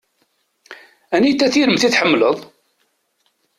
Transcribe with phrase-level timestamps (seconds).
[1.15, 2.37] Anita tiremt i tḥemmleḍ?